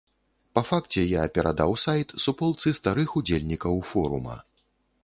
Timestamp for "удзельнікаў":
3.21-3.83